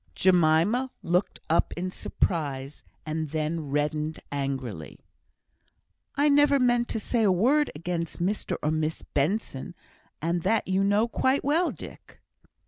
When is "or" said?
8.63-8.71